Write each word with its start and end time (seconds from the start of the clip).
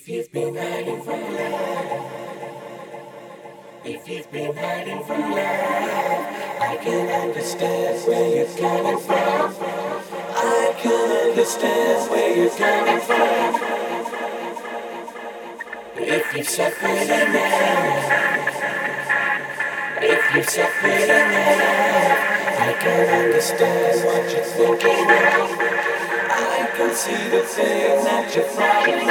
If 0.00 0.08
you've 0.08 0.30
been 0.30 0.54
hiding 0.54 1.02
from 1.02 1.20
love, 1.34 2.12
if 3.84 4.08
you've 4.08 4.30
been 4.30 4.54
hiding 4.54 5.02
from 5.02 5.20
love, 5.32 5.40
I 6.60 6.78
can 6.80 7.08
understand 7.28 8.06
where 8.06 8.36
you're 8.36 8.56
coming 8.56 8.98
from. 9.00 9.56
I 10.36 10.72
can 10.78 11.30
understand 11.30 12.10
where 12.12 12.36
you're 12.36 12.50
coming 12.50 13.00
from. 13.00 13.54
If 15.96 16.36
you've 16.36 16.48
suffered 16.48 17.10
enough, 17.18 18.12
if 20.00 20.34
you've 20.36 20.48
suffered 20.48 21.10
enough, 21.10 22.18
I 22.60 22.72
can 22.78 23.24
understand 23.24 24.04
what 24.06 24.32
you're 24.32 24.44
thinking 24.44 25.10
of. 25.10 25.77
Can 26.78 26.94
see 26.94 27.10
the 27.30 27.42
thing 27.42 28.04
that 28.04 28.30
you're 28.36 28.44
fighting 28.44 29.02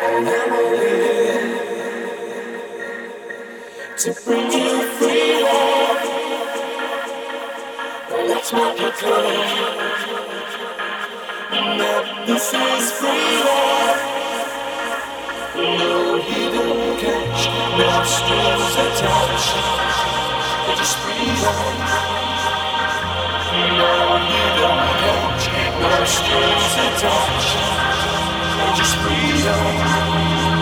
and 0.00 0.26
I'm 0.26 0.52
only 0.54 0.78
here 0.88 1.44
to 3.98 4.08
bring 4.24 4.50
you 4.50 4.80
freedom. 4.96 5.96
Let's 8.28 8.48
make 8.54 8.80
it 8.80 8.94
clear 8.94 9.28
that 11.52 12.04
this 12.26 12.48
is 12.54 12.92
freedom. 12.96 13.98
No 15.54 16.16
hidden 16.16 16.96
catch, 16.96 17.42
no 17.76 17.92
strings 18.08 18.72
attached. 18.88 19.52
No 20.64 20.72
hidden 21.12 21.44
catch, 23.52 23.68
no 23.76 23.92
attached. 24.16 24.87
Just 28.76 28.94
freedom. 28.96 30.57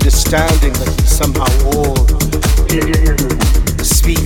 understanding 0.00 0.72
that 0.74 1.00
somehow 1.06 1.50
all 1.74 1.96
speak. 3.82 4.22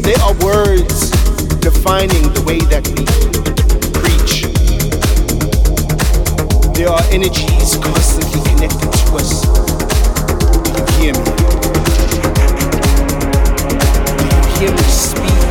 They 0.00 0.14
are 0.24 0.32
words 0.40 1.10
defining 1.60 2.24
the 2.32 2.42
way 2.46 2.60
that 2.72 2.88
we 2.88 3.04
preach. 4.00 4.48
There 6.74 6.88
are 6.88 7.04
energies 7.12 7.76
constantly 7.76 8.40
connected 8.48 8.90
to 8.90 9.16
us. 9.20 9.42
Do 10.64 10.80
you 10.80 11.12
hear 11.12 11.12
me? 11.12 11.24
Do 14.16 14.24
you 14.24 14.42
hear 14.56 14.72
me 14.72 14.86
speak 14.88 15.42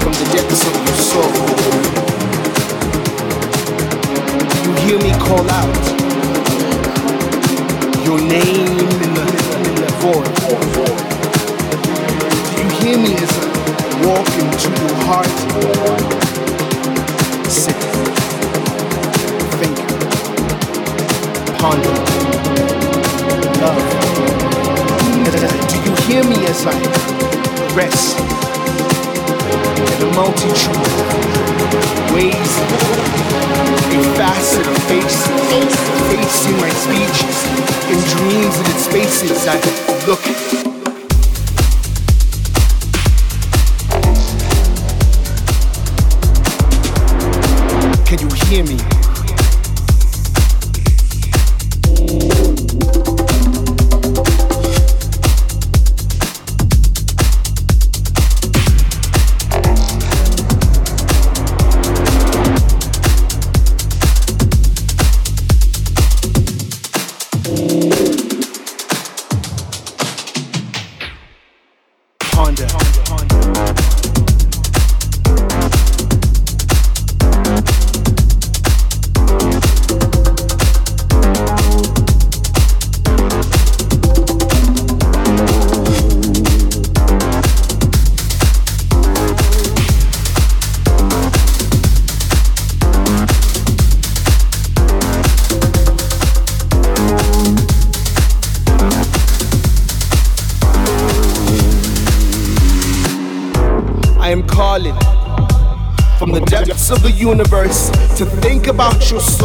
from 0.00 0.12
the 0.16 0.26
depths 0.32 0.64
of 0.66 0.74
your 0.86 0.96
soul? 0.96 2.05
you 4.66 4.72
hear 4.82 4.98
me 4.98 5.12
call 5.20 5.48
out 5.48 5.86
your 8.04 8.18
name 8.20 8.78
in 9.04 9.10
the, 9.14 9.26
in 9.62 9.74
the 9.78 9.90
void. 10.02 10.26
You 12.58 12.66
hear 12.80 12.98
me 12.98 13.14
as 13.14 13.30
I 13.30 13.46
walk 14.06 14.28
into 14.42 14.68
your 14.82 14.96
heart. 15.06 15.34
Sit, 17.48 17.76
think, 19.60 19.76
ponder, 21.58 21.96
love. 23.62 23.84
Do 25.70 25.76
you 25.84 25.94
hear 26.06 26.24
me 26.24 26.44
as 26.46 26.66
I 26.66 26.68
rest? 27.76 28.55
the 30.00 30.10
multitude 30.14 30.76
of 30.76 32.12
ways, 32.12 32.52
a 33.92 34.00
facet 34.16 34.66
of 34.66 34.78
faces, 34.88 35.26
facing 36.10 36.56
my 36.58 36.70
speeches, 36.70 37.36
in 37.92 37.98
dreams 38.16 38.56
and 38.58 38.68
in 38.68 38.78
spaces 38.78 39.46
I 39.46 39.56
look 40.06 40.26
at. 40.26 40.45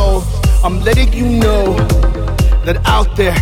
Soul. 0.02 0.24
I'm 0.64 0.78
letting 0.88 1.12
you 1.14 1.28
know 1.44 1.64
that 2.66 2.78
out 2.86 3.10
there, 3.16 3.38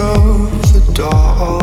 counting 0.00 1.59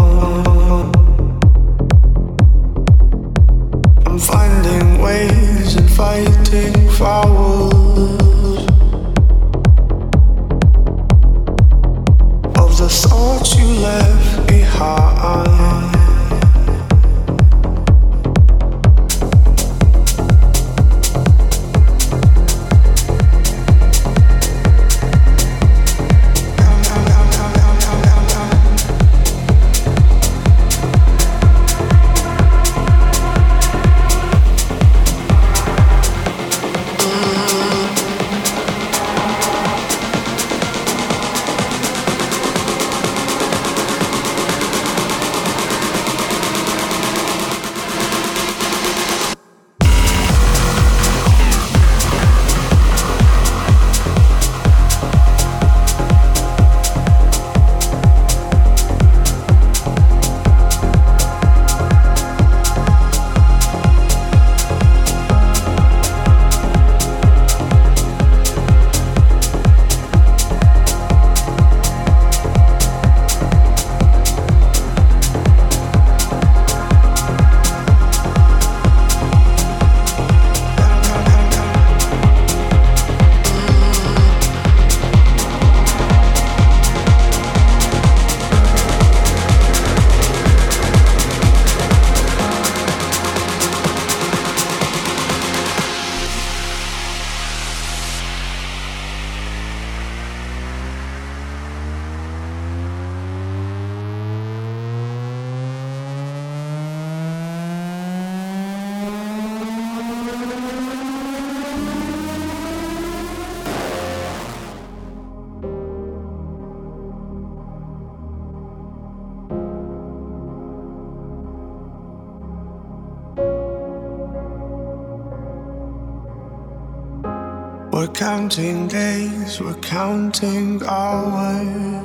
counting 129.88 130.84
hours 130.84 132.04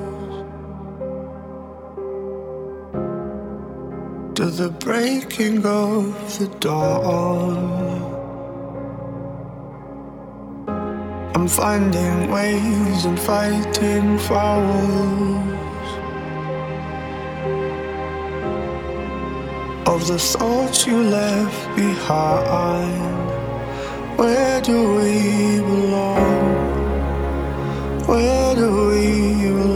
to 4.36 4.44
the 4.46 4.70
breaking 4.78 5.66
of 5.66 6.38
the 6.38 6.46
dawn. 6.60 7.58
I'm 11.34 11.48
finding 11.48 12.30
ways 12.30 13.04
and 13.04 13.18
fighting 13.18 14.16
fouls 14.28 15.88
of 19.88 20.06
the 20.06 20.20
thoughts 20.20 20.86
you 20.86 21.02
left 21.02 21.74
behind. 21.74 23.28
Where 24.16 24.60
do 24.60 24.94
we 24.94 25.58
belong? 25.58 26.41
Where 28.12 28.54
do 28.54 28.88
we 28.88 29.71